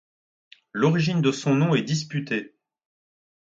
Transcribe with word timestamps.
L'origine 0.73 1.21
de 1.21 1.31
son 1.31 1.53
nom 1.53 1.75
est 1.75 1.83
disputée. 1.83 2.55